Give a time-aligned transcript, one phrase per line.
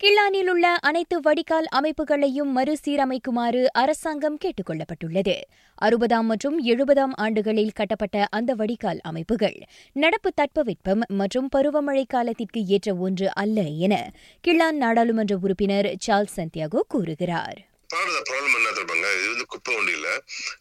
[0.00, 5.34] கிள்ளானில் உள்ள அனைத்து வடிகால் அமைப்புகளையும் மறுசீரமைக்குமாறு அரசாங்கம் கேட்டுக் கொள்ளப்பட்டுள்ளது.
[5.82, 9.56] அறுபதாம் மற்றும் எழுபதாம் ஆண்டுகளில் கட்டப்பட்ட அந்த வடிகால் அமைப்புகள்
[9.92, 14.12] நடப்பு தட்பவெட்பம் மற்றும் பருவமழை காலத்திற்கு ஏற்ற ஒன்று அல்ல என
[14.48, 17.58] கிள்ளான் நாடாளுமன்ற உறுப்பினர் சார்ல்ஸ் சந்தியாகோ கூறுகிறார்.
[17.90, 19.92] என்ன இது வந்து குப்பை வண்டி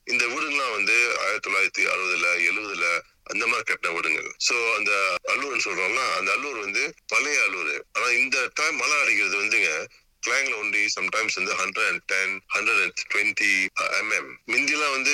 [0.04, 2.86] இந்த வீடுங்கெல்லாம் வந்து ஆயிரத்தி தொள்ளாயிரத்தி அறுபதுல எழுபதுல
[3.36, 4.94] அந்த மாதிரி கட்டின வீடுங்கள் சோ அந்த
[5.34, 6.84] அல்லூர்னு சொல்றோம்னா அந்த அல்லூர் வந்து
[7.14, 9.72] பழைய அல்லூர் ஆனா இந்த டைம் மழை அடிக்கிறது வந்துங்க
[10.26, 13.52] கிளாங்ல ஒன்லி சம்டைம்ஸ் வந்து hundred and ten hundred and twenty
[14.00, 15.14] MM மிந்திலாம் வந்து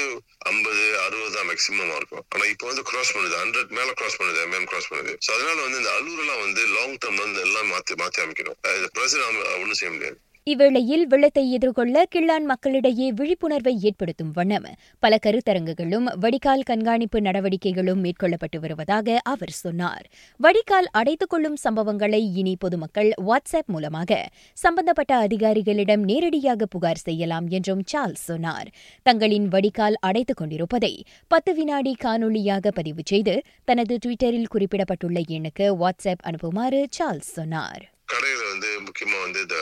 [0.51, 2.23] ஐம்பது அறுபது தான் மேக்ஸிமம் இருக்கும்.
[2.33, 3.35] ஆனா இப்போ வந்து கிராஸ் பண்ணுது.
[3.41, 5.13] ஹண்ட்ரட் மேல கிராஸ் பண்ணுது mm எம்எம் கிராஸ் பண்ணுது.
[5.25, 8.59] சோ அதனால வந்து இந்த அல்லூர் எல்லாம் வந்து லாங் டேர்ம் வந்து எல்லாம் மாத்தி மாத்தி அமைக்கணும்.
[8.97, 10.19] பிரசிடன்ட் ஒன்றும் செய்ய முடியாது.
[10.49, 14.65] இவ்வேளையில் வெள்ளத்தை எதிர்கொள்ள கிள்ளான் மக்களிடையே விழிப்புணர்வை ஏற்படுத்தும் வண்ணம்
[14.99, 20.05] பல கருத்தரங்குகளும் வடிகால் கண்காணிப்பு நடவடிக்கைகளும் மேற்கொள்ளப்பட்டு வருவதாக அவர் சொன்னார்.
[20.37, 28.25] வடிகால் அடைத்துக் கொள்ளும் சம்பவங்களை இனி பொதுமக்கள் வாட்ஸ்அப் மூலமாக சம்பந்தப்பட்ட அதிகாரிகளிடம் நேரடியாக புகார் செய்யலாம் என்றும் சார்ல்ஸ்
[28.31, 28.67] சொன்னார்.
[29.03, 36.87] தங்களின் வடிகால் அடைத்துக் கொண்டிருப்பதை பத்து வினாடி காணொலியாக பதிவு செய்து தனது டுவிட்டரில் குறிப்பிடப்பட்டுள்ள எண்ணுக்கு வாட்ஸ்அப் அனுப்புமாறு
[36.99, 37.91] சார்ல்ஸ் சொன்னார்.
[38.13, 39.57] கடையில வந்து முக்கியமா வந்து இந்த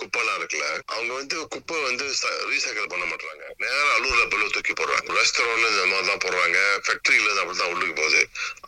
[0.00, 2.04] குப்பைலாம் இருக்குல்ல அவங்க வந்து குப்பை வந்து
[2.50, 5.14] ரீசைக்கிள் பண்ண மாட்டாங்க நேரம் அலூர்ல பல்லு தூக்கி போடுறாங்க.
[5.18, 6.58] ரெஸ்டாரண்ட்ல இந்த மாதிரி தான் போடுறாங்க.
[6.86, 8.20] ஃபேக்டரியில அப்படிதான் உள்ளுக்கு போகுது.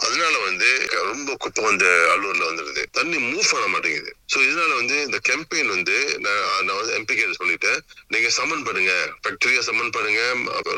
[0.07, 0.71] அதனால வந்து
[1.11, 4.13] ரொம்ப குப்பை வந்து அலூர்ல வந்துடுது தண்ணி மூவ் பண்ண மாட்டேங்குது.
[4.33, 7.79] ஸோ இதனால வந்து இந்த கேம்பெயின் வந்து நான் வந்து எம்பி கிட்ட சொல்லிட்டேன்.
[8.15, 8.95] நீங்க சம்மன் பண்ணுங்க.
[9.23, 10.23] ஃபேக்டரியா சம்மன் பண்ணுங்க.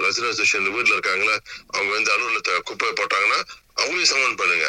[0.07, 1.37] ரெசிடென்சியல் வீட்டுல இருக்காங்களா
[1.77, 2.41] அவங்க வந்து அலூர்ல
[2.71, 3.41] குப்பை போட்டாங்கன்னா
[3.81, 4.69] அவங்களையும் சம்மன் பண்ணுங்க.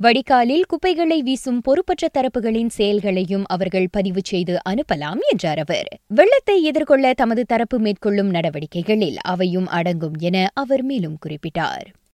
[0.00, 5.88] வடிகாலில் குப்பைகளை வீசும் பொறுப்பற்ற தரப்புகளின் செயல்களையும் அவர்கள் பதிவு செய்து அனுப்பலாம் என்றார் அவர்.
[6.06, 11.86] வெள்ளத்தை எதிர்கொள்ள தமது தரப்பு மேற்கொள்ளும் நடவடிக்கைகளில் அவையும் அடங்கும் என அவர் மேலும் குறிப்பிட்டார்.